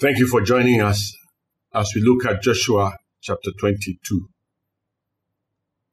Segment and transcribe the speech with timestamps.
[0.00, 1.12] Thank you for joining us
[1.74, 4.28] as we look at Joshua chapter 22.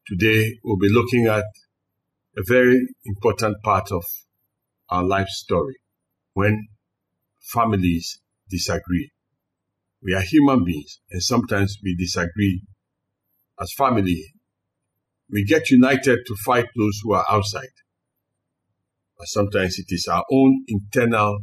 [0.05, 1.45] Today we'll be looking at
[2.37, 4.03] a very important part of
[4.89, 5.77] our life story
[6.33, 6.67] when
[7.51, 9.09] families disagree.
[10.03, 12.61] We are human beings and sometimes we disagree
[13.59, 14.23] as family.
[15.31, 17.73] We get united to fight those who are outside.
[19.17, 21.39] But sometimes it is our own internal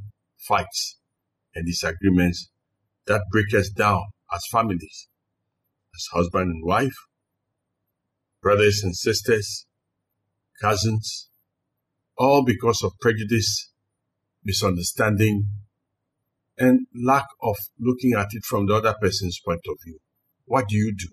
[0.47, 1.01] fights
[1.55, 2.51] and disagreements
[3.07, 4.03] that break us down
[4.35, 5.09] as families,
[5.95, 6.95] as husband and wife,
[8.43, 9.67] brothers and sisters,
[10.61, 11.29] cousins,
[12.17, 13.71] all because of prejudice,
[14.45, 15.47] misunderstanding,
[16.59, 19.99] and lack of looking at it from the other person's point of view.
[20.45, 21.09] What do you do?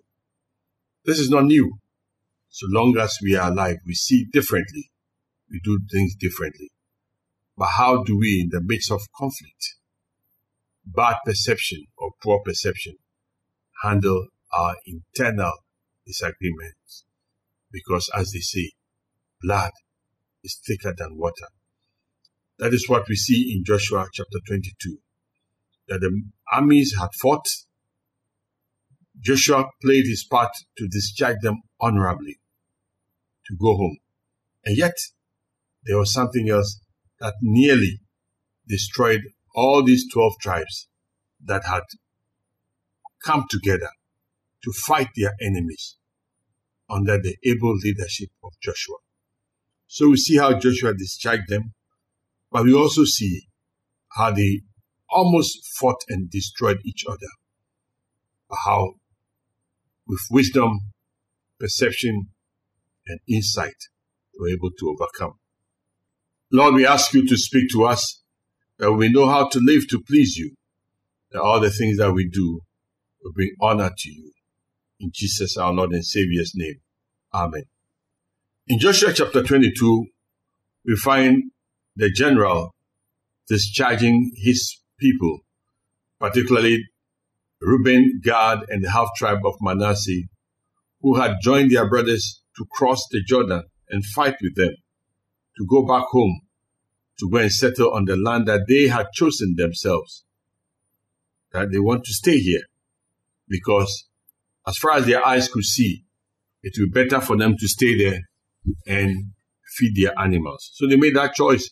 [1.06, 1.78] This is not new.
[2.50, 4.92] So long as we are alive, we see differently.
[5.50, 6.72] We do things differently.
[7.58, 9.76] But how do we, in the midst of conflict,
[10.96, 12.96] bad perception or poor perception
[13.84, 15.54] handle our internal
[16.06, 17.06] disagreements.
[17.72, 18.72] Because as they say,
[19.42, 19.72] blood
[20.44, 21.48] is thicker than water.
[22.58, 24.98] That is what we see in Joshua chapter 22.
[25.88, 27.48] That the armies had fought.
[29.20, 32.40] Joshua played his part to discharge them honorably,
[33.48, 33.98] to go home.
[34.66, 34.96] And yet,
[35.86, 36.80] there was something else
[37.20, 38.00] that nearly
[38.68, 39.22] destroyed
[39.56, 40.88] all these 12 tribes
[41.44, 41.84] that had
[43.24, 43.90] come together
[44.64, 45.98] to fight their enemies
[46.90, 48.96] under the able leadership of Joshua.
[49.88, 51.74] So we see how Joshua discharged them,
[52.52, 53.48] but we also see
[54.10, 54.62] how they
[55.10, 57.28] almost fought and destroyed each other.
[58.50, 58.94] But How
[60.08, 60.80] with wisdom,
[61.60, 62.30] perception,
[63.08, 63.76] and insight,
[64.34, 65.40] they were able to overcome.
[66.52, 68.24] Lord, we ask you to speak to us
[68.80, 70.56] that we know how to live to please you,
[71.32, 72.62] that all the things that we do
[73.22, 74.32] will bring honor to you.
[75.00, 76.80] In Jesus our Lord and Savior's name.
[77.34, 77.64] Amen.
[78.68, 80.06] In Joshua chapter 22,
[80.86, 81.52] we find
[81.96, 82.74] the general
[83.48, 85.40] discharging his people,
[86.20, 86.84] particularly
[87.62, 90.24] Reuben, Gad, and the half tribe of Manasseh,
[91.02, 94.76] who had joined their brothers to cross the Jordan and fight with them,
[95.58, 96.42] to go back home
[97.20, 100.24] to go and settle on the land that they had chosen themselves.
[101.52, 102.64] That they want to stay here
[103.48, 104.08] because
[104.68, 106.04] as far as their eyes could see,
[106.62, 108.20] it would be better for them to stay there
[108.86, 109.32] and
[109.76, 110.72] feed their animals.
[110.74, 111.70] So they made that choice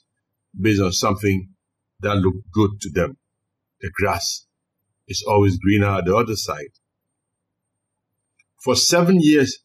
[0.60, 1.50] based on something
[2.00, 3.18] that looked good to them.
[3.82, 4.46] The grass
[5.08, 6.72] is always greener at the other side.
[8.64, 9.60] For seven years,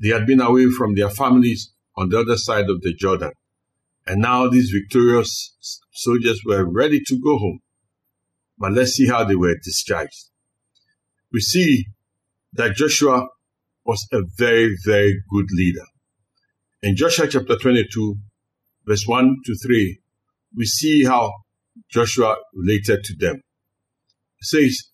[0.00, 3.32] they had been away from their families on the other side of the Jordan.
[4.06, 7.60] And now these victorious soldiers were ready to go home.
[8.56, 10.30] But let's see how they were discharged.
[11.32, 11.86] We see
[12.52, 13.26] that Joshua
[13.84, 15.84] was a very, very good leader.
[16.82, 18.16] In Joshua chapter 22,
[18.86, 19.98] verse 1 to 3,
[20.56, 21.32] we see how
[21.90, 23.36] Joshua related to them.
[23.36, 24.84] It says,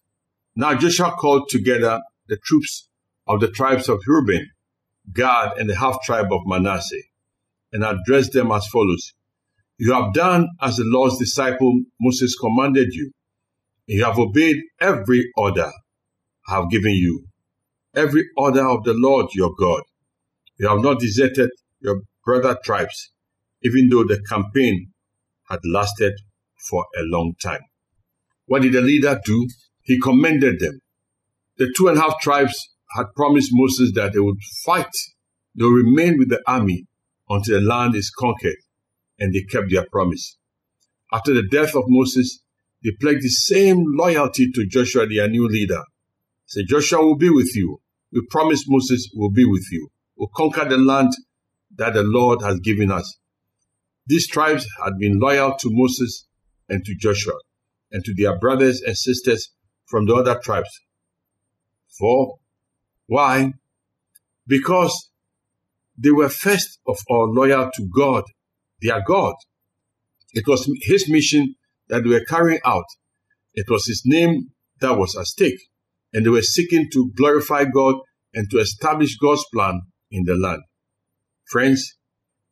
[0.56, 2.88] Now Joshua called together the troops
[3.28, 4.48] of the tribes of Reuben,
[5.12, 7.02] Gad, and the half tribe of Manasseh
[7.72, 9.12] and address them as follows.
[9.78, 13.10] You have done as the Lord's disciple Moses commanded you.
[13.86, 15.70] You have obeyed every order
[16.48, 17.24] I have given you,
[17.94, 19.82] every order of the Lord your God.
[20.58, 21.50] You have not deserted
[21.80, 23.10] your brother tribes,
[23.62, 24.92] even though the campaign
[25.48, 26.12] had lasted
[26.68, 27.62] for a long time.
[28.46, 29.48] What did the leader do?
[29.82, 30.78] He commended them.
[31.56, 32.54] The two and a half tribes
[32.96, 34.92] had promised Moses that they would fight,
[35.56, 36.86] they would remain with the army
[37.28, 38.56] until the land is conquered,
[39.18, 40.38] and they kept their promise.
[41.12, 42.42] After the death of Moses,
[42.82, 45.82] they pledged the same loyalty to Joshua, their new leader.
[46.46, 47.80] Say, Joshua will be with you.
[48.12, 49.88] We promise Moses will be with you.
[50.16, 51.12] We'll conquer the land
[51.76, 53.18] that the Lord has given us.
[54.06, 56.26] These tribes had been loyal to Moses
[56.68, 57.34] and to Joshua
[57.90, 59.52] and to their brothers and sisters
[59.86, 60.70] from the other tribes.
[61.98, 62.38] For
[63.06, 63.52] why?
[64.46, 65.10] Because
[66.02, 68.24] they were first of all loyal to God,
[68.80, 69.34] their God.
[70.32, 71.54] It was his mission
[71.88, 72.84] that they were carrying out.
[73.54, 74.50] It was his name
[74.80, 75.60] that was at stake.
[76.12, 77.96] And they were seeking to glorify God
[78.34, 80.62] and to establish God's plan in the land.
[81.50, 81.96] Friends,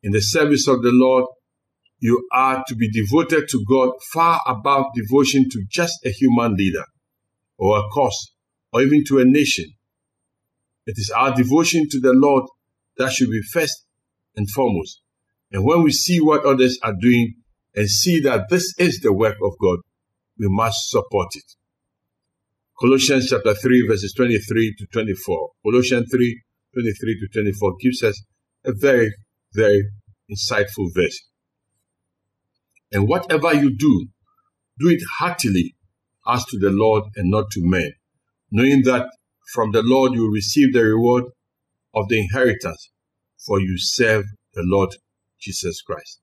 [0.03, 1.25] in the service of the Lord,
[1.99, 6.85] you are to be devoted to God far above devotion to just a human leader
[7.59, 8.33] or a cause
[8.73, 9.67] or even to a nation.
[10.87, 12.45] It is our devotion to the Lord
[13.01, 13.87] that should be first
[14.37, 15.01] and foremost.
[15.51, 17.35] And when we see what others are doing
[17.75, 19.79] and see that this is the work of God,
[20.39, 21.45] we must support it.
[22.79, 25.51] Colossians chapter 3 verses 23 to 24.
[25.65, 26.43] Colossians 3,
[26.75, 28.23] 23 to 24 gives us
[28.65, 29.13] a very,
[29.55, 29.89] very
[30.31, 31.21] insightful verse.
[32.93, 34.09] And whatever you do,
[34.79, 35.75] do it heartily
[36.27, 37.93] as to the Lord and not to men,
[38.51, 39.07] knowing that
[39.55, 41.25] from the Lord you will receive the reward
[41.95, 42.91] of the inheritance,
[43.47, 44.91] for you serve the Lord
[45.41, 46.21] Jesus Christ.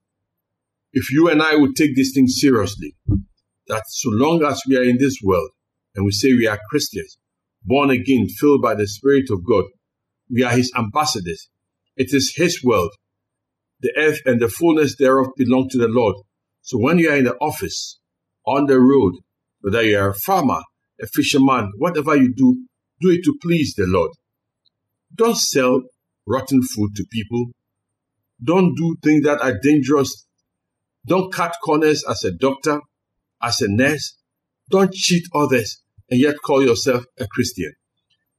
[0.93, 2.95] If you and I would take this thing seriously,
[3.67, 5.49] that so long as we are in this world
[5.95, 7.17] and we say we are Christians,
[7.63, 9.65] born again, filled by the Spirit of God,
[10.29, 11.49] we are His ambassadors.
[11.95, 12.91] It is His world.
[13.81, 16.15] The earth and the fullness thereof belong to the Lord.
[16.61, 17.99] So when you are in the office,
[18.45, 19.13] on the road,
[19.61, 20.61] whether you are a farmer,
[21.01, 22.65] a fisherman, whatever you do,
[23.01, 24.11] do it to please the Lord.
[25.17, 25.81] Don't sell
[26.25, 27.47] rotten food to people.
[28.43, 30.27] Don't do things that are dangerous.
[31.05, 32.81] Don't cut corners as a doctor,
[33.41, 34.17] as a nurse.
[34.69, 37.73] Don't cheat others and yet call yourself a Christian.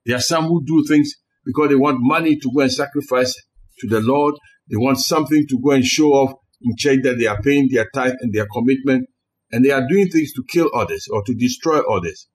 [0.07, 1.13] There are some who do things
[1.45, 3.35] because they want money to go and sacrifice
[3.81, 4.35] to the Lord.
[4.71, 7.89] They want something to go and show off in church that they are paying their
[7.95, 9.09] tithe and their commitment,
[9.51, 12.29] and they are doing things to kill others or to destroy others.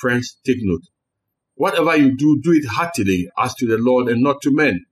[0.00, 0.82] Friends, take note.
[1.60, 4.86] Whatever you do, do it heartily as to the Lord and not to men,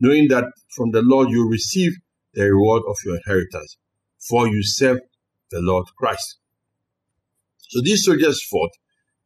[0.00, 0.44] knowing that
[0.74, 1.92] from the Lord you receive
[2.32, 3.76] the reward of your inheritance,
[4.26, 5.00] for you serve
[5.50, 6.38] the Lord Christ.
[7.58, 8.70] So these soldiers fought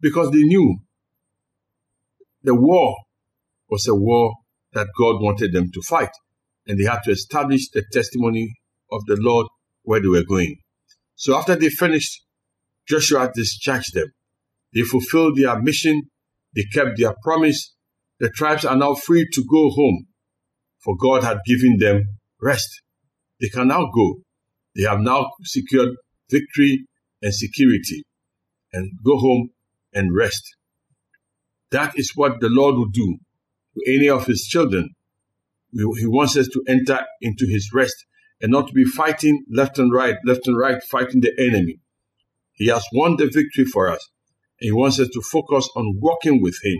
[0.01, 0.79] because they knew
[2.43, 2.97] the war
[3.71, 4.35] was a war
[4.73, 6.11] that God wanted them to fight,
[6.67, 8.57] and they had to establish the testimony
[8.91, 9.47] of the Lord
[9.83, 10.57] where they were going.
[11.15, 12.25] So after they finished,
[12.89, 14.09] Joshua discharged them.
[14.75, 16.11] They fulfilled their mission
[16.59, 17.73] they kept their promise.
[18.19, 20.09] The tribes are now free to go home,
[20.83, 22.03] for God had given them
[22.43, 22.83] rest.
[23.41, 24.17] They can now go.
[24.75, 25.91] They have now secured
[26.29, 26.85] victory
[27.23, 28.03] and security
[28.73, 29.51] and go home
[29.95, 30.43] and rest.
[31.71, 33.19] That is what the Lord will do
[33.77, 34.91] to any of his children.
[35.73, 37.95] He wants us to enter into his rest
[38.41, 41.79] and not to be fighting left and right, left and right, fighting the enemy.
[42.55, 44.09] He has won the victory for us.
[44.59, 46.79] He wants us to focus on walking with Him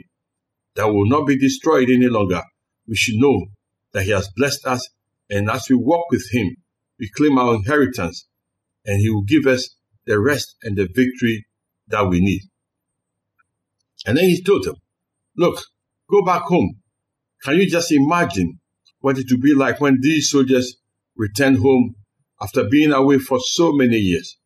[0.75, 2.43] that will not be destroyed any longer.
[2.87, 3.47] We should know
[3.93, 4.89] that He has blessed us,
[5.31, 6.57] and as we walk with Him,
[6.99, 8.27] we claim our inheritance,
[8.85, 9.77] and He will give us
[10.07, 11.47] the rest and the victory
[11.89, 12.43] that we need.
[14.07, 14.77] And then He told them,
[15.37, 15.61] Look,
[16.11, 16.81] go back home.
[17.45, 18.59] Can you just imagine
[19.01, 20.77] what it would be like when these soldiers
[21.17, 21.95] return home
[22.41, 24.37] after being away for so many years?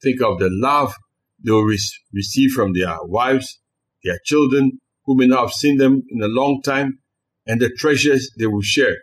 [0.00, 0.94] Think of the love
[1.42, 1.78] they will re-
[2.12, 3.60] receive from their wives,
[4.04, 6.98] their children, who may not have seen them in a long time,
[7.46, 8.96] and the treasures they will share.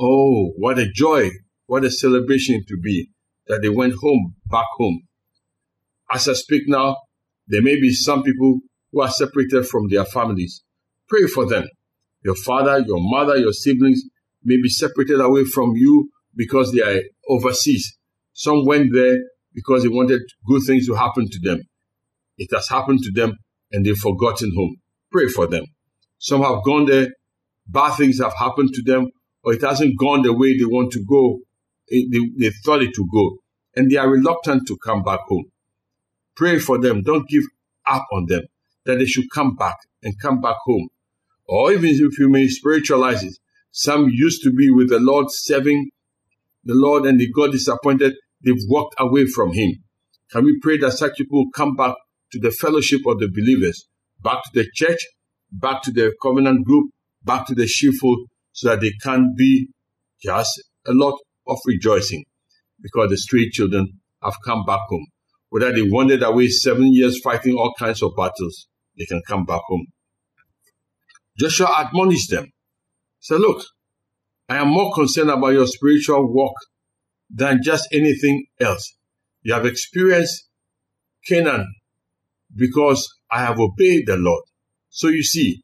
[0.00, 1.30] Oh, what a joy,
[1.66, 3.10] what a celebration to be
[3.46, 5.02] that they went home, back home.
[6.10, 6.96] As I speak now,
[7.46, 8.60] there may be some people
[8.92, 10.62] who are separated from their families.
[11.08, 11.68] Pray for them.
[12.24, 14.02] Your father, your mother, your siblings
[14.44, 17.96] may be separated away from you because they are overseas.
[18.32, 19.18] Some went there
[19.54, 21.62] because they wanted good things to happen to them.
[22.38, 23.36] It has happened to them
[23.70, 24.76] and they've forgotten home.
[25.10, 25.64] Pray for them.
[26.18, 27.08] Some have gone there,
[27.66, 29.08] bad things have happened to them,
[29.44, 31.40] or it hasn't gone the way they want to go.
[31.90, 32.06] They,
[32.38, 33.38] they thought it would go,
[33.74, 35.46] and they are reluctant to come back home.
[36.36, 37.02] Pray for them.
[37.02, 37.42] Don't give
[37.86, 38.42] up on them,
[38.86, 40.88] that they should come back and come back home.
[41.46, 43.34] Or even if you may spiritualize it,
[43.72, 45.90] some used to be with the Lord serving
[46.64, 49.72] the Lord and they got disappointed they've walked away from Him.
[50.30, 51.94] Can we pray that such people come back
[52.32, 53.86] to the fellowship of the believers,
[54.22, 55.06] back to the church,
[55.50, 56.90] back to the covenant group,
[57.22, 58.18] back to the sheepfold,
[58.52, 59.68] so that they can be
[60.22, 62.24] just a lot of rejoicing
[62.80, 65.06] because the street children have come back home.
[65.50, 68.68] Whether they wandered away seven years fighting all kinds of battles,
[68.98, 69.86] they can come back home.
[71.38, 72.46] Joshua admonished them.
[73.20, 73.64] Say, look,
[74.48, 76.54] I am more concerned about your spiritual walk
[77.32, 78.94] than just anything else.
[79.42, 80.48] You have experienced
[81.26, 81.66] Canaan
[82.54, 84.44] because I have obeyed the Lord.
[84.90, 85.62] So you see,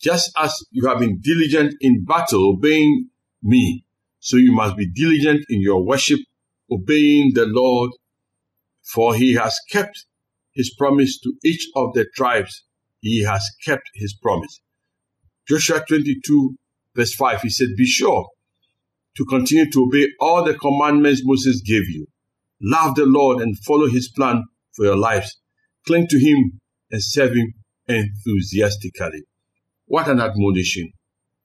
[0.00, 3.08] just as you have been diligent in battle, obeying
[3.42, 3.84] me,
[4.20, 6.20] so you must be diligent in your worship,
[6.70, 7.90] obeying the Lord,
[8.92, 10.06] for he has kept
[10.52, 12.64] his promise to each of the tribes.
[13.00, 14.60] He has kept his promise.
[15.48, 16.56] Joshua 22
[16.94, 18.28] verse 5, he said, be sure
[19.16, 22.06] to continue to obey all the commandments Moses gave you.
[22.60, 25.38] Love the Lord and follow his plan for your lives.
[25.86, 27.52] Cling to him and serve him
[27.88, 29.24] enthusiastically.
[29.86, 30.92] What an admonition.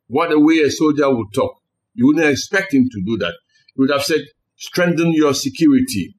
[0.08, 1.60] What a way a soldier would talk.
[1.94, 3.34] You wouldn't expect him to do that.
[3.76, 4.22] He would have said,
[4.56, 6.16] strengthen your security.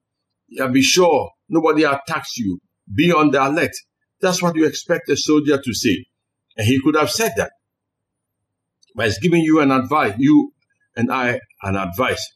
[0.48, 2.60] Yeah, be sure nobody attacks you.
[2.92, 3.72] Be on the alert.
[4.20, 6.04] That's what you expect a soldier to say.
[6.56, 7.52] And he could have said that.
[8.94, 10.52] But he's giving you an advice, you
[10.98, 12.32] and I an advice.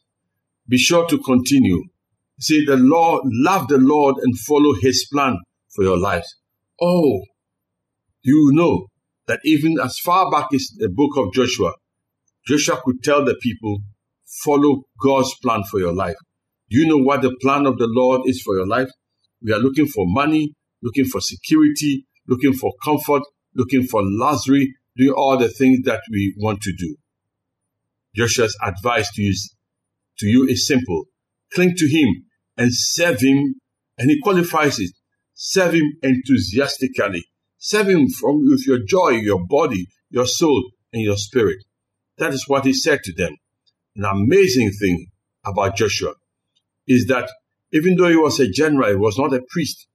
[0.67, 1.83] Be sure to continue.
[2.39, 5.37] See the Lord, love the Lord and follow his plan
[5.75, 6.35] for your lives.
[6.81, 7.21] Oh,
[8.23, 8.87] you know
[9.27, 11.73] that even as far back as the book of Joshua,
[12.47, 13.79] Joshua could tell the people,
[14.43, 16.15] follow God's plan for your life.
[16.69, 18.89] Do you know what the plan of the Lord is for your life?
[19.41, 23.23] We are looking for money, looking for security, looking for comfort,
[23.55, 26.95] looking for luxury, doing all the things that we want to do.
[28.15, 29.33] Joshua's advice to you,
[30.19, 31.05] to you is simple.
[31.53, 32.25] Cling to him
[32.57, 33.55] and serve him,
[33.97, 34.91] and he qualifies it.
[35.33, 37.25] Serve him enthusiastically.
[37.57, 41.57] Serve him from with your joy, your body, your soul, and your spirit.
[42.17, 43.35] That is what he said to them.
[43.95, 45.07] An amazing thing
[45.45, 46.13] about Joshua
[46.87, 47.29] is that
[47.71, 49.87] even though he was a general, he was not a priest,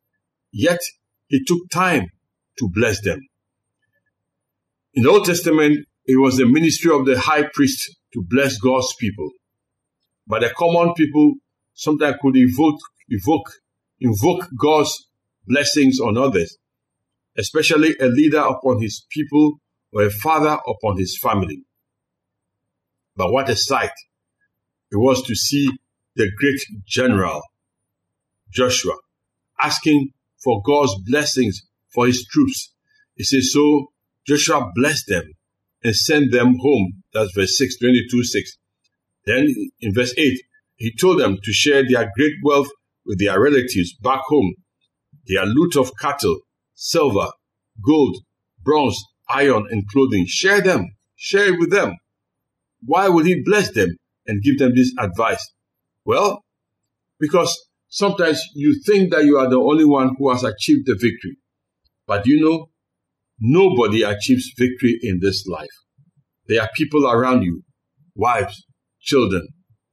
[0.53, 0.81] yet
[1.29, 2.09] he took time
[2.59, 3.21] to bless them.
[4.95, 8.95] In the Old Testament, it was the ministry of the high priest to bless God's
[8.99, 9.31] people.
[10.27, 11.35] But the common people
[11.75, 13.51] sometimes could evoke, evoke,
[14.01, 15.09] invoke God's
[15.47, 16.57] blessings on others,
[17.37, 19.61] especially a leader upon his people
[19.93, 21.65] or a father upon his family.
[23.17, 23.93] But what a sight
[24.91, 25.71] it was to see
[26.15, 27.43] the great general
[28.51, 28.95] Joshua
[29.61, 30.11] asking
[30.43, 31.63] for God's blessings
[31.93, 32.73] for his troops.
[33.17, 33.87] He says, So
[34.27, 35.33] Joshua blessed them
[35.83, 37.03] and sent them home.
[37.13, 38.57] That's verse 6, 22, 6.
[39.27, 40.41] Then in verse 8,
[40.77, 42.69] he told them to share their great wealth
[43.05, 44.55] with their relatives back home,
[45.27, 46.39] their loot of cattle,
[46.75, 47.29] silver,
[47.85, 48.17] gold,
[48.63, 50.25] bronze, iron, and clothing.
[50.27, 51.97] Share them, share it with them.
[52.85, 55.45] Why would he bless them and give them this advice?
[56.05, 56.45] Well,
[57.19, 57.55] because
[57.89, 61.39] sometimes you think that you are the only one who has achieved the victory.
[62.07, 62.71] But you know,
[63.41, 65.69] nobody achieves victory in this life.
[66.47, 67.63] There are people around you,
[68.15, 68.65] wives,
[69.01, 69.49] children,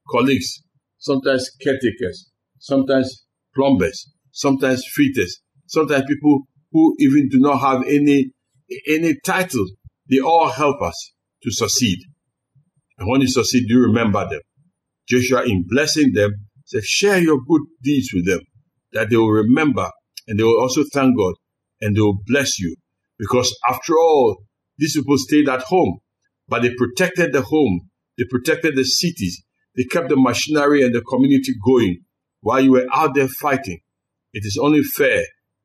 [0.09, 0.61] colleagues,
[0.97, 8.31] sometimes caretakers, sometimes plumbers, sometimes fitters, sometimes people who even do not have any
[8.87, 9.65] any title.
[10.09, 11.99] They all help us to succeed.
[12.97, 14.41] And when you succeed, you remember them.
[15.07, 16.31] Joshua, in blessing them,
[16.65, 18.39] said, share your good deeds with them,
[18.93, 19.89] that they will remember
[20.27, 21.35] and they will also thank God
[21.81, 22.75] and they will bless you.
[23.17, 24.43] Because after all,
[24.77, 25.99] these people stayed at home,
[26.47, 29.43] but they protected the home, they protected the cities,
[29.75, 32.01] they kept the machinery and the community going
[32.41, 33.79] while you were out there fighting.
[34.33, 35.23] It is only fair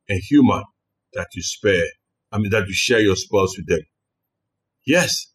[0.09, 0.63] and human
[1.15, 1.87] that you spare,
[2.33, 3.81] I mean, that you share your spoils with them.
[4.87, 5.27] Yes,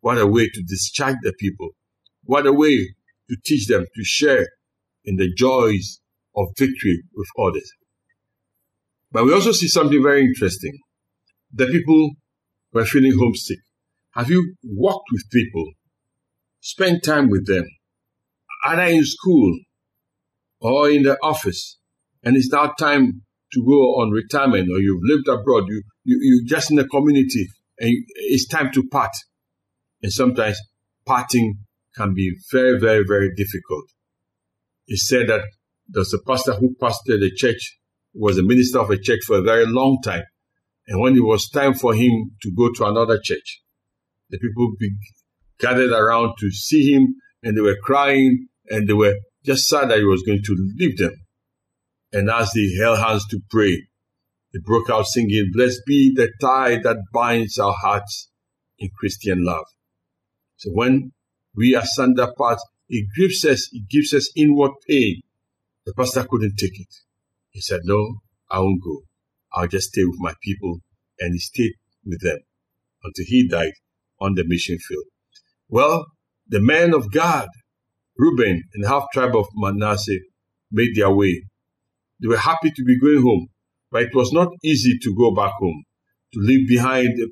[0.00, 1.70] what a way to discharge the people.
[2.24, 2.94] What a way
[3.28, 4.48] to teach them to share
[5.04, 6.00] in the joys
[6.36, 7.70] of victory with others.
[9.12, 10.78] But we also see something very interesting.
[11.52, 12.10] The people
[12.72, 13.58] were feeling homesick.
[14.14, 15.72] Have you walked with people,
[16.60, 17.64] spent time with them,
[18.66, 19.58] either in school
[20.60, 21.78] or in the office,
[22.22, 26.46] and it's now time to go on retirement or you've lived abroad, you, you, you're
[26.46, 29.10] just in the community and it's time to part.
[30.02, 30.58] And sometimes
[31.06, 31.58] parting
[31.96, 33.84] can be very, very, very difficult.
[34.84, 35.42] He said that
[35.88, 37.78] there's a pastor who pastored a church,
[38.14, 40.22] was a minister of a church for a very long time.
[40.90, 43.62] And when it was time for him to go to another church,
[44.28, 44.72] the people
[45.60, 49.98] gathered around to see him and they were crying and they were just sad that
[49.98, 51.14] he was going to leave them.
[52.12, 53.86] And as they held hands to pray,
[54.52, 58.28] they broke out singing, Blessed be the tie that binds our hearts
[58.80, 59.66] in Christian love.
[60.56, 61.12] So when
[61.54, 65.20] we asunder parts, it grieves us, it gives us inward pain.
[65.86, 66.92] The pastor couldn't take it.
[67.50, 69.02] He said, No, I won't go.
[69.52, 70.80] I'll just stay with my people.
[71.18, 71.72] And he stayed
[72.04, 72.38] with them
[73.02, 73.72] until he died
[74.20, 75.04] on the mission field.
[75.68, 76.06] Well,
[76.48, 77.48] the men of God,
[78.16, 80.18] Reuben and half tribe of Manasseh,
[80.70, 81.44] made their way.
[82.20, 83.48] They were happy to be going home,
[83.90, 85.84] but it was not easy to go back home,
[86.34, 87.30] to leave behind the,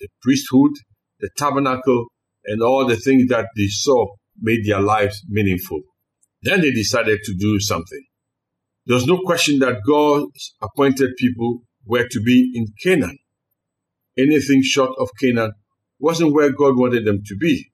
[0.00, 0.72] the priesthood,
[1.20, 2.06] the tabernacle,
[2.44, 4.06] and all the things that they saw
[4.40, 5.80] made their lives meaningful.
[6.42, 8.04] Then they decided to do something.
[8.88, 13.18] There was no question that God's appointed people were to be in Canaan.
[14.18, 15.52] Anything short of Canaan
[16.00, 17.70] wasn't where God wanted them to be.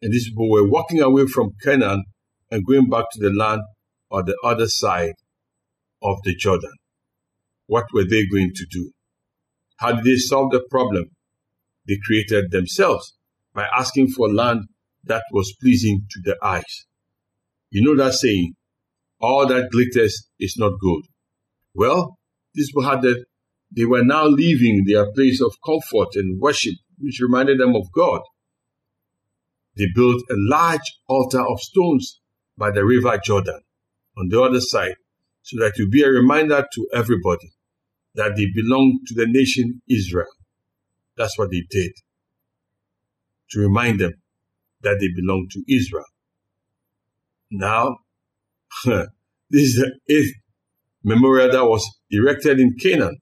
[0.00, 2.04] And these people were walking away from Canaan
[2.50, 3.60] and going back to the land
[4.10, 5.16] on the other side
[6.02, 6.72] of the Jordan.
[7.66, 8.92] What were they going to do?
[9.76, 11.10] How did they solve the problem
[11.86, 13.12] they created themselves?
[13.54, 14.66] by asking for land
[15.04, 16.86] that was pleasing to their eyes.
[17.70, 18.54] You know that saying,
[19.20, 21.06] all that glitters is not gold.
[21.74, 22.18] Well,
[22.54, 23.24] these people had the,
[23.70, 28.20] they were now leaving their place of comfort and worship, which reminded them of God.
[29.76, 32.20] They built a large altar of stones
[32.58, 33.60] by the river Jordan
[34.18, 34.96] on the other side,
[35.42, 37.52] so that it would be a reminder to everybody
[38.14, 40.26] that they belong to the nation Israel.
[41.16, 41.92] That's what they did
[43.50, 44.12] to remind them
[44.82, 46.04] that they belong to Israel.
[47.50, 47.98] Now,
[48.84, 50.32] this is the eighth
[51.02, 53.18] memorial that was erected in Canaan,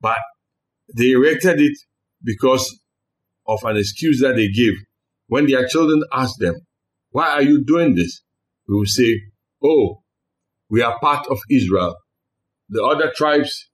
[0.00, 0.18] but
[0.96, 1.76] they erected it
[2.22, 2.80] because
[3.46, 4.74] of an excuse that they gave.
[5.26, 6.54] When their children asked them,
[7.10, 8.22] why are you doing this?
[8.68, 9.20] We will say,
[9.62, 10.02] oh,
[10.68, 11.96] we are part of Israel.
[12.68, 13.70] The other tribes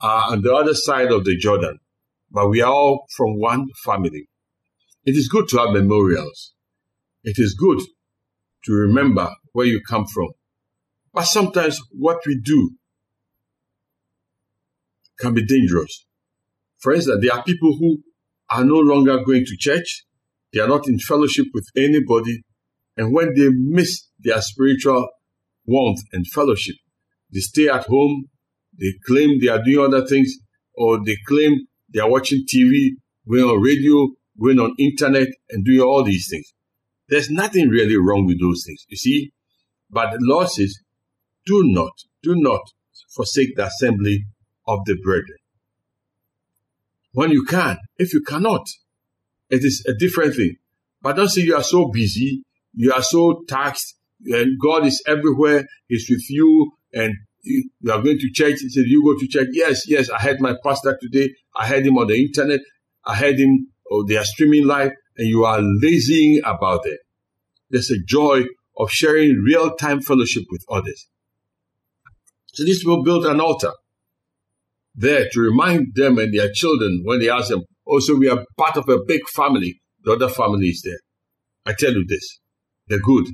[0.00, 1.78] are on the other side of the Jordan,
[2.30, 4.28] but we are all from one family.
[5.04, 6.52] It is good to have memorials.
[7.24, 7.80] It is good
[8.64, 10.28] to remember where you come from.
[11.12, 12.72] But sometimes what we do
[15.20, 16.04] can be dangerous.
[16.78, 17.98] For instance, there are people who
[18.50, 20.04] are no longer going to church.
[20.52, 22.42] They are not in fellowship with anybody.
[22.96, 25.08] And when they miss their spiritual
[25.66, 26.76] warmth and fellowship,
[27.32, 28.26] they stay at home.
[28.78, 30.34] They claim they are doing other things
[30.74, 32.90] or they claim they are watching TV,
[33.28, 34.08] going on radio,
[34.40, 36.52] going on internet and doing all these things.
[37.08, 39.32] There's nothing really wrong with those things, you see.
[39.92, 40.78] But the Lord says,
[41.46, 42.62] do not, do not
[43.14, 44.24] forsake the assembly
[44.66, 45.38] of the brethren.
[47.12, 48.66] When you can, if you cannot,
[49.50, 50.56] it is a different thing.
[51.02, 52.42] But don't say you are so busy,
[52.74, 58.18] you are so taxed, and God is everywhere, He's with you, and you are going
[58.18, 58.60] to church.
[58.60, 59.48] He said, You go to church.
[59.52, 61.34] Yes, yes, I heard my pastor today.
[61.56, 62.60] I heard him on the internet.
[63.04, 67.00] I heard him or they are streaming live and you are lazying about it.
[67.68, 68.44] There's a joy
[68.76, 71.08] of sharing real time fellowship with others.
[72.54, 73.72] So these people built an altar
[74.94, 78.44] there to remind them and their children when they ask them, Oh, so we are
[78.56, 79.80] part of a big family.
[80.04, 80.98] The other family is there.
[81.66, 82.40] I tell you this
[82.88, 83.26] the good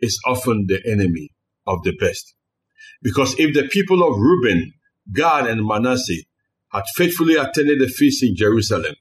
[0.00, 1.30] is often the enemy
[1.66, 2.34] of the best.
[3.02, 4.72] Because if the people of Reuben,
[5.12, 6.22] Gad, and Manasseh
[6.72, 8.94] had faithfully attended the feast in Jerusalem,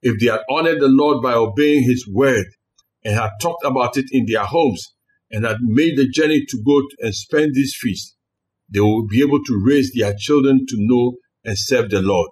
[0.00, 2.46] if they had honored the Lord by obeying his word
[3.04, 4.94] and had talked about it in their homes
[5.32, 8.14] and had made the journey to go and spend this feast,
[8.68, 11.14] they will be able to raise their children to know
[11.44, 12.30] and serve the Lord.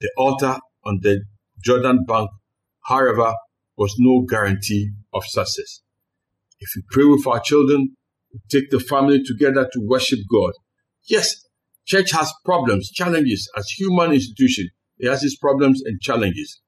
[0.00, 1.22] The altar on the
[1.62, 2.30] Jordan bank,
[2.86, 3.34] however,
[3.76, 5.82] was no guarantee of success.
[6.60, 7.94] If we pray with our children,
[8.32, 10.52] we take the family together to worship God.
[11.08, 11.34] Yes,
[11.86, 14.68] church has problems, challenges as human institution.
[14.98, 16.60] It has its problems and challenges.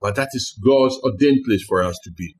[0.00, 2.36] But that is God's ordained place for us to be.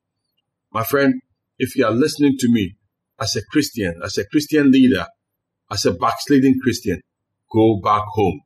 [0.73, 1.15] My friend,
[1.59, 2.77] if you are listening to me
[3.21, 5.07] as a Christian, as a Christian leader,
[5.71, 7.01] as a backsliding Christian,
[7.53, 8.41] go back home.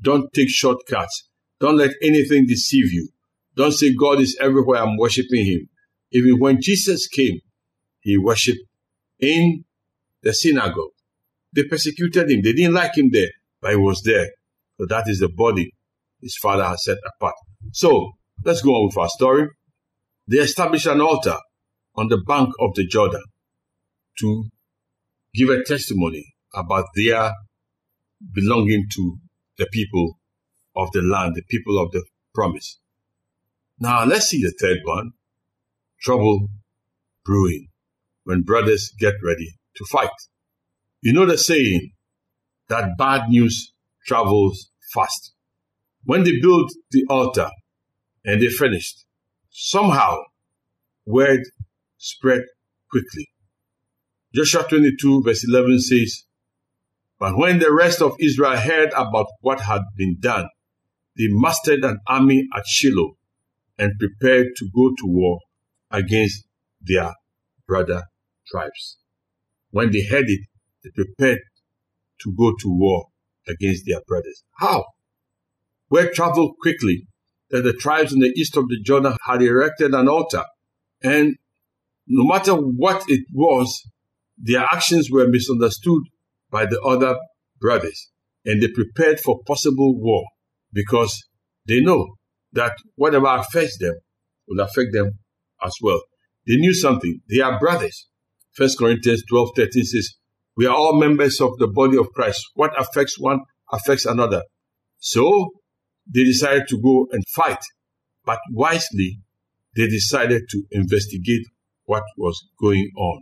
[0.00, 1.28] Don't take shortcuts.
[1.60, 3.08] Don't let anything deceive you.
[3.56, 4.82] Don't say God is everywhere.
[4.82, 5.68] I'm worshiping him.
[6.12, 7.40] Even when Jesus came,
[8.00, 8.60] he worshiped
[9.18, 9.64] in
[10.22, 10.92] the synagogue.
[11.54, 12.40] They persecuted him.
[12.42, 14.30] They didn't like him there, but he was there.
[14.78, 15.74] So that is the body
[16.22, 17.34] his father has set apart.
[17.72, 19.48] So Let's go on with our story.
[20.26, 21.36] They established an altar
[21.96, 23.22] on the bank of the Jordan
[24.18, 24.44] to
[25.34, 27.32] give a testimony about their
[28.32, 29.16] belonging to
[29.58, 30.18] the people
[30.76, 32.78] of the land, the people of the promise.
[33.78, 35.12] Now let's see the third one.
[36.00, 36.48] Trouble
[37.24, 37.68] brewing
[38.24, 40.10] when brothers get ready to fight.
[41.02, 41.92] You know the saying
[42.68, 43.72] that bad news
[44.06, 45.32] travels fast.
[46.04, 47.50] When they built the altar,
[48.24, 49.04] and they finished.
[49.50, 50.16] Somehow,
[51.06, 51.40] word
[52.00, 52.42] spread
[52.90, 53.28] quickly.
[54.34, 56.24] Joshua 22 verse 11 says,
[57.18, 60.48] But when the rest of Israel heard about what had been done,
[61.16, 63.16] they mustered an army at Shiloh
[63.78, 65.40] and prepared to go to war
[65.90, 66.44] against
[66.80, 67.12] their
[67.66, 68.04] brother
[68.46, 68.98] tribes.
[69.70, 70.40] When they heard it,
[70.82, 71.40] they prepared
[72.22, 73.08] to go to war
[73.46, 74.42] against their brothers.
[74.58, 74.84] How?
[75.90, 77.06] Word traveled quickly
[77.50, 80.44] that the tribes in the east of the Jordan had erected an altar.
[81.02, 81.36] And
[82.10, 83.82] no matter what it was,
[84.36, 86.02] their actions were misunderstood
[86.50, 87.16] by the other
[87.60, 88.10] brothers.
[88.44, 90.24] And they prepared for possible war
[90.72, 91.22] because
[91.68, 92.16] they know
[92.52, 93.94] that whatever affects them
[94.48, 95.18] will affect them
[95.64, 96.02] as well.
[96.48, 97.20] They knew something.
[97.30, 98.08] They are brothers.
[98.52, 100.14] First Corinthians 12, 13 says,
[100.56, 102.44] we are all members of the body of Christ.
[102.54, 103.40] What affects one
[103.72, 104.42] affects another.
[104.98, 105.50] So
[106.12, 107.62] they decided to go and fight.
[108.24, 109.20] But wisely,
[109.76, 111.46] they decided to investigate
[111.90, 113.20] what was going on.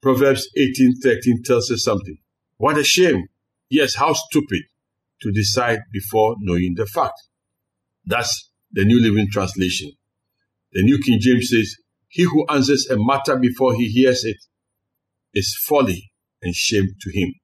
[0.00, 2.16] Proverbs 18:13 tells us something.
[2.56, 3.26] What a shame.
[3.68, 4.62] Yes, how stupid
[5.20, 7.18] to decide before knowing the fact.
[8.06, 9.90] That's the New Living Translation.
[10.72, 11.76] The New King James says,
[12.08, 14.38] He who answers a matter before he hears it
[15.34, 17.34] is folly and shame to him.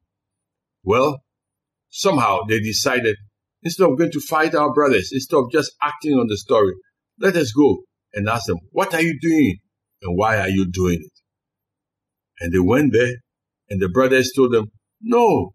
[0.83, 1.23] Well,
[1.91, 3.17] somehow they decided
[3.63, 6.73] instead of going to fight our brothers, instead of just acting on the story,
[7.19, 7.83] let us go
[8.15, 9.59] and ask them, What are you doing?
[10.03, 11.13] And why are you doing it?
[12.41, 13.15] And they went there,
[13.71, 15.55] and the brothers told them, No,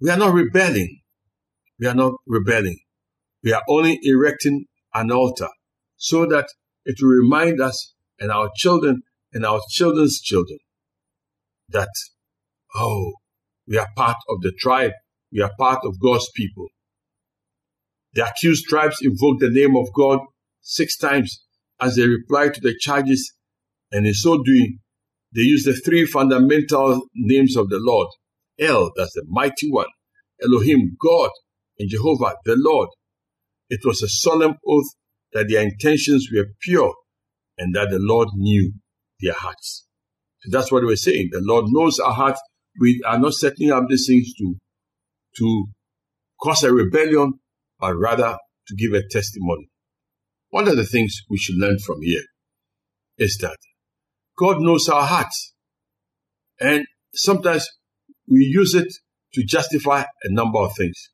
[0.00, 1.00] we are not rebelling.
[1.78, 2.78] We are not rebelling.
[3.42, 5.48] We are only erecting an altar
[5.96, 6.48] so that
[6.84, 10.58] it will remind us and our children and our children's children
[11.68, 11.90] that,
[12.74, 13.12] oh,
[13.66, 14.92] we are part of the tribe.
[15.30, 16.68] We are part of God's people.
[18.14, 20.20] The accused tribes invoked the name of God
[20.62, 21.44] six times
[21.80, 23.32] as they replied to the charges,
[23.92, 24.78] and in so doing,
[25.34, 28.08] they used the three fundamental names of the Lord
[28.58, 29.86] El, that's the mighty one,
[30.42, 31.30] Elohim, God,
[31.78, 32.88] and Jehovah, the Lord.
[33.70, 34.86] It was a solemn oath
[35.32, 36.94] that their intentions were pure
[37.56, 38.72] and that the Lord knew
[39.20, 39.86] their hearts.
[40.40, 41.28] So that's what we're saying.
[41.32, 42.40] The Lord knows our hearts.
[42.80, 44.56] We are not setting up these things to,
[45.38, 45.66] to
[46.42, 47.34] cause a rebellion,
[47.78, 48.36] but rather
[48.68, 49.68] to give a testimony.
[50.50, 52.24] One of the things we should learn from here
[53.18, 53.56] is that
[54.36, 55.54] God knows our hearts.
[56.60, 57.68] And sometimes
[58.28, 58.92] we use it
[59.34, 61.10] to justify a number of things.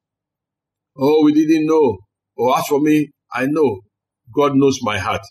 [0.97, 1.99] Oh, we didn't know.
[2.39, 3.81] Oh, as for me, I know.
[4.35, 5.23] God knows my heart.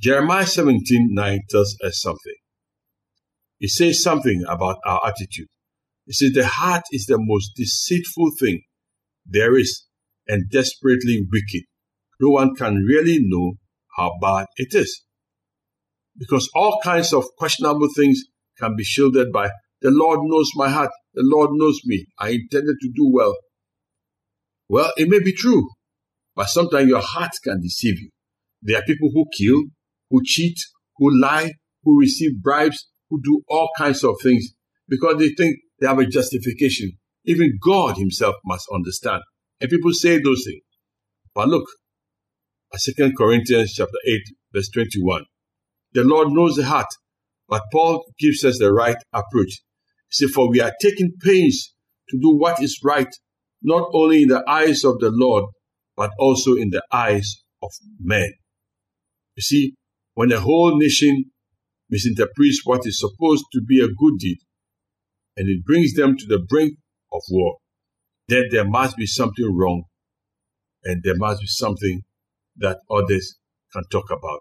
[0.00, 2.34] Jeremiah 17 9 tells us something.
[3.60, 5.48] It says something about our attitude.
[6.06, 8.62] It says the heart is the most deceitful thing
[9.26, 9.86] there is
[10.28, 11.64] and desperately wicked.
[12.20, 13.54] No one can really know
[13.96, 15.04] how bad it is.
[16.16, 18.22] Because all kinds of questionable things
[18.58, 19.50] can be shielded by
[19.80, 20.90] the Lord knows my heart.
[21.12, 22.06] The Lord knows me.
[22.18, 23.34] I intended to do well.
[24.68, 25.68] Well, it may be true,
[26.34, 28.10] but sometimes your heart can deceive you.
[28.62, 29.62] There are people who kill,
[30.10, 30.56] who cheat,
[30.96, 34.54] who lie, who receive bribes, who do all kinds of things
[34.88, 36.92] because they think they have a justification.
[37.26, 39.22] Even God himself must understand.
[39.60, 40.62] And people say those things.
[41.34, 41.64] But look,
[42.78, 44.20] 2 Corinthians chapter 8,
[44.52, 45.24] verse 21.
[45.92, 46.88] The Lord knows the heart,
[47.48, 49.60] but Paul gives us the right approach.
[50.10, 51.72] He said, For we are taking pains
[52.08, 53.08] to do what is right,
[53.62, 55.44] not only in the eyes of the Lord,
[55.96, 58.32] but also in the eyes of men.
[59.36, 59.74] You see,
[60.14, 61.26] when a whole nation
[61.90, 64.38] misinterprets what is supposed to be a good deed,
[65.36, 66.74] and it brings them to the brink
[67.12, 67.58] of war,
[68.28, 69.84] then there must be something wrong,
[70.82, 72.02] and there must be something
[72.56, 73.36] that others
[73.72, 74.40] can talk about.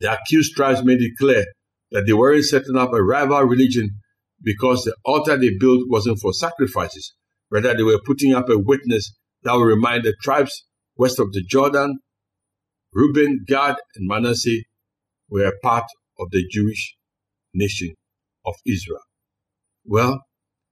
[0.00, 1.44] The accused tribes made it clear
[1.90, 3.90] that they weren't setting up a rival religion
[4.42, 7.14] because the altar they built wasn't for sacrifices.
[7.50, 10.64] Rather, they were putting up a witness that would remind the tribes
[10.96, 11.98] west of the Jordan,
[12.92, 14.62] Reuben, Gad, and Manasseh
[15.28, 15.84] were part
[16.18, 16.96] of the Jewish
[17.54, 17.94] nation
[18.46, 19.00] of Israel.
[19.84, 20.20] Well,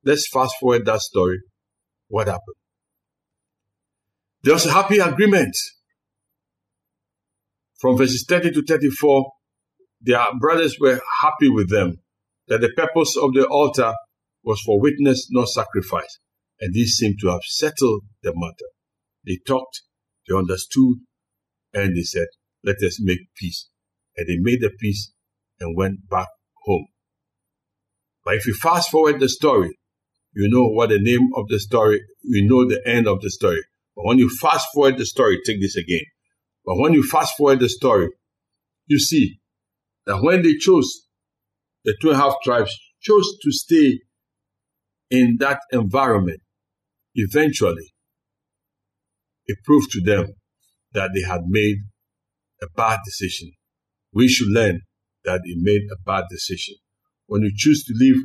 [0.05, 1.39] let's fast forward that story.
[2.09, 2.57] What happened?
[4.43, 5.55] There was a happy agreement.
[7.79, 9.31] From verses 30 to 34,
[10.01, 11.97] their brothers were happy with them
[12.49, 13.95] that the purpose of the altar
[14.43, 16.19] was for witness, not sacrifice.
[16.61, 18.71] And this seemed to have settled the matter.
[19.27, 19.83] They talked,
[20.27, 20.97] they understood,
[21.73, 22.27] and they said,
[22.65, 23.69] let us make peace.
[24.17, 25.13] And they made the peace
[25.61, 26.29] and went back
[26.65, 26.87] home.
[28.25, 29.79] But if you fast forward the story,
[30.35, 33.63] you know what the name of the story, you know the end of the story.
[33.95, 36.05] But when you fast forward the story, take this again.
[36.69, 38.11] But when you fast forward the story,
[38.89, 39.41] you see
[40.05, 41.07] that when they chose,
[41.87, 44.01] the two and a half tribes chose to stay
[45.11, 46.43] in that environment,
[47.15, 47.95] eventually
[49.47, 50.35] it proved to them
[50.93, 51.79] that they had made
[52.61, 53.51] a bad decision.
[54.13, 54.83] We should learn
[55.25, 56.75] that they made a bad decision.
[57.29, 58.23] When you choose to live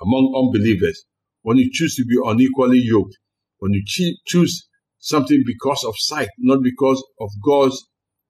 [0.00, 1.04] among unbelievers,
[1.42, 3.18] when you choose to be unequally yoked,
[3.58, 3.82] when you
[4.24, 4.68] choose
[5.04, 7.78] something because of sight, not because of God's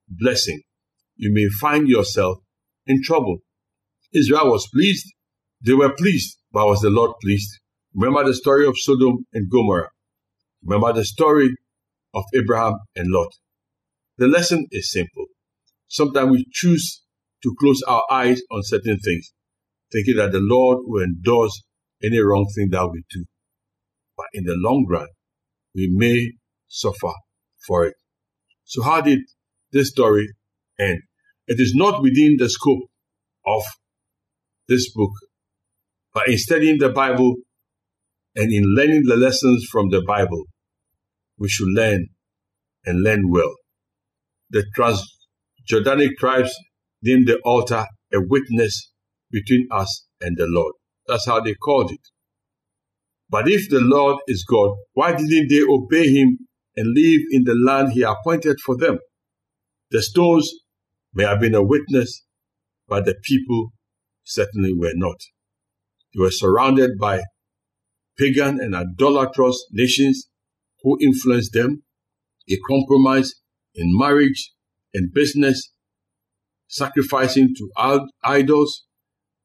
[0.09, 0.61] blessing,
[1.15, 2.37] you may find yourself
[2.85, 3.37] in trouble.
[4.13, 5.07] Israel was pleased.
[5.61, 7.49] They were pleased, but was the Lord pleased?
[7.93, 9.89] Remember the story of Sodom and Gomorrah.
[10.63, 11.55] Remember the story
[12.13, 13.31] of Abraham and Lot.
[14.17, 15.27] The lesson is simple.
[15.87, 17.01] Sometimes we choose
[17.43, 19.31] to close our eyes on certain things,
[19.93, 21.63] thinking that the Lord will endorse
[22.03, 23.23] any wrong thing that we do.
[24.17, 25.07] But in the long run,
[25.73, 26.33] we may
[26.67, 27.13] suffer
[27.67, 27.95] for it.
[28.65, 29.19] So how did
[29.71, 30.27] this story
[30.79, 31.01] end?
[31.47, 32.83] It is not within the scope
[33.47, 33.63] of
[34.67, 35.11] this book,
[36.13, 37.35] but in studying the Bible
[38.35, 40.45] And in learning the lessons from the Bible,
[41.39, 42.07] we should learn
[42.85, 43.55] and learn well.
[44.51, 46.53] The Transjordanic tribes
[47.03, 48.91] named the altar a witness
[49.31, 50.73] between us and the Lord.
[51.07, 52.01] That's how they called it.
[53.29, 56.39] But if the Lord is God, why didn't they obey him
[56.77, 58.99] and live in the land he appointed for them?
[59.91, 60.51] The stones
[61.13, 62.23] may have been a witness,
[62.87, 63.71] but the people
[64.23, 65.17] certainly were not.
[66.13, 67.23] They were surrounded by
[68.17, 70.27] pagan and idolatrous nations
[70.81, 71.83] who influenced them.
[72.47, 73.35] They compromised
[73.73, 74.51] in marriage
[74.93, 75.71] and business,
[76.67, 78.83] sacrificing to idols.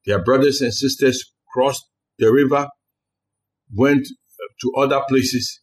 [0.05, 1.83] Their brothers and sisters crossed
[2.17, 2.67] the river,
[3.73, 4.07] went
[4.61, 5.61] to other places,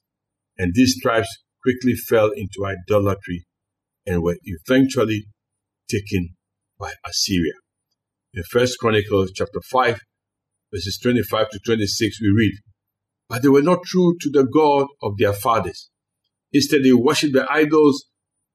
[0.57, 1.29] and these tribes
[1.63, 3.47] quickly fell into idolatry
[4.07, 5.27] and were eventually
[5.91, 6.31] taken
[6.79, 7.55] by Assyria.
[8.35, 10.01] In First Chronicles chapter 5,
[10.73, 12.55] verses 25 to 26, we read,
[13.29, 15.91] But they were not true to the God of their fathers.
[16.53, 18.07] Instead, they worshipped the idols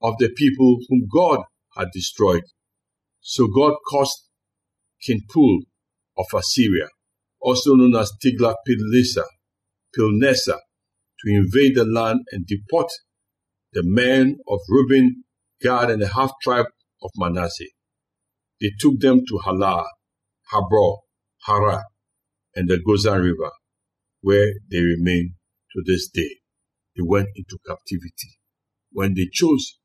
[0.02, 1.40] of the people whom God
[1.76, 2.42] had destroyed.
[3.20, 4.28] So God caused
[5.02, 5.60] King Pul
[6.18, 6.88] of Assyria,
[7.40, 9.24] also known as Tiglath-Pileser,
[9.96, 10.58] Pilneser,
[11.24, 12.90] to invade the land and deport
[13.72, 15.24] the men of Reuben,
[15.60, 16.66] Gad, and the half tribe
[17.02, 17.64] of Manasseh.
[18.60, 19.84] They took them to Halah,
[20.52, 20.98] Habor,
[21.46, 21.82] Hara,
[22.54, 23.50] and the Gozan River,
[24.20, 25.34] where they remain
[25.72, 26.36] to this day.
[26.96, 28.38] They went into captivity
[28.92, 29.78] when they chose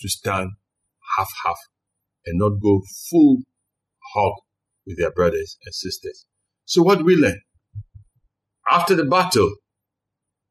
[0.00, 0.50] to stand
[1.16, 1.56] half half
[2.26, 3.38] and not go full
[4.12, 4.34] hog
[4.86, 6.26] with their brothers and sisters.
[6.66, 7.40] So what we learn?
[8.70, 9.50] After the battle,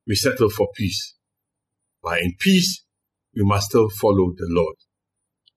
[0.09, 1.15] we settle for peace.
[2.01, 2.83] But in peace,
[3.35, 4.75] we must still follow the Lord.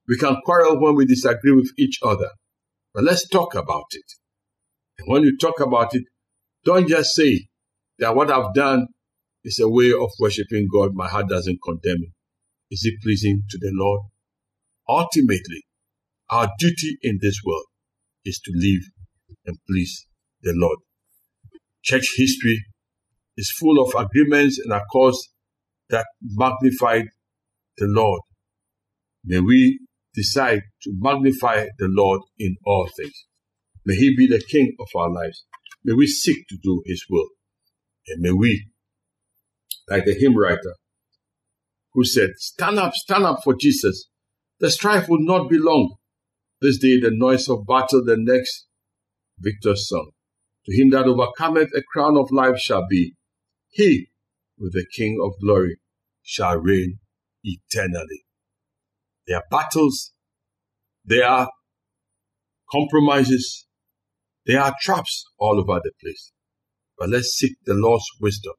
[0.07, 2.29] We can quarrel when we disagree with each other,
[2.93, 4.05] but let's talk about it.
[4.99, 6.03] And when you talk about it,
[6.63, 7.47] don't just say
[7.97, 8.87] that what I've done
[9.43, 10.91] is a way of worshiping God.
[10.93, 12.13] My heart doesn't condemn it.
[12.69, 14.01] Is it pleasing to the Lord?
[14.87, 15.63] Ultimately,
[16.29, 17.65] our duty in this world
[18.23, 18.83] is to live
[19.45, 20.05] and please
[20.41, 20.77] the Lord.
[21.81, 22.63] Church history
[23.37, 25.29] is full of agreements and accords
[25.89, 27.05] that magnified
[27.77, 28.21] the Lord.
[29.25, 29.79] May we
[30.13, 33.25] decide to magnify the Lord in all things.
[33.85, 35.45] May He be the King of our lives.
[35.83, 37.27] May we seek to do His will.
[38.07, 38.67] And may we,
[39.89, 40.75] like the hymn writer
[41.93, 44.09] who said, Stand up, stand up for Jesus.
[44.59, 45.95] The strife will not be long.
[46.61, 48.65] This day the noise of battle, the next
[49.39, 50.11] victor's song.
[50.65, 53.15] To him that overcometh, a crown of life shall be.
[53.73, 54.09] He,
[54.55, 55.77] with the King of glory,
[56.21, 56.99] shall reign
[57.43, 58.23] eternally.
[59.25, 60.13] There are battles,
[61.03, 61.49] there are
[62.71, 63.65] compromises,
[64.45, 66.31] there are traps all over the place.
[66.99, 68.53] But let's seek the Lord's wisdom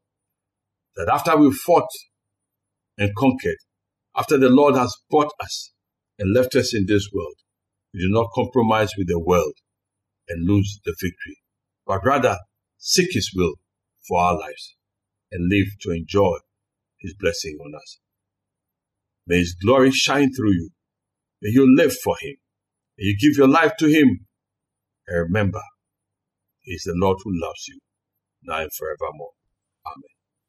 [0.96, 1.88] that after we've fought
[2.98, 3.58] and conquered,
[4.16, 5.70] after the Lord has bought us
[6.18, 7.36] and left us in this world,
[7.92, 9.54] we do not compromise with the world
[10.28, 11.38] and lose the victory,
[11.86, 12.36] but rather
[12.78, 13.54] seek His will
[14.08, 14.74] for our lives
[15.34, 16.36] and live to enjoy
[17.00, 17.98] His blessing on us.
[19.26, 20.70] May His glory shine through you.
[21.42, 22.36] May you live for Him.
[22.98, 24.26] May you give your life to Him.
[25.08, 25.62] And remember,
[26.62, 27.80] He is the Lord who loves you,
[28.44, 29.32] now and forevermore.
[29.86, 30.13] Amen.